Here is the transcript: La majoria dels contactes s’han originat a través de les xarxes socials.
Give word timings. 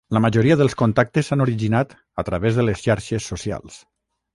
La 0.15 0.19
majoria 0.25 0.55
dels 0.61 0.75
contactes 0.79 1.29
s’han 1.31 1.45
originat 1.47 1.95
a 2.25 2.29
través 2.31 2.61
de 2.61 2.69
les 2.69 2.87
xarxes 2.89 3.33
socials. 3.35 3.83